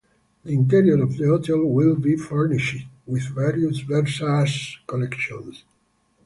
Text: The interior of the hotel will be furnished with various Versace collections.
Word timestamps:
The 0.43 0.51
interior 0.55 1.03
of 1.03 1.15
the 1.15 1.25
hotel 1.27 1.63
will 1.63 1.95
be 1.95 2.15
furnished 2.15 2.87
with 3.05 3.27
various 3.35 3.81
Versace 3.83 4.77
collections. 4.87 5.63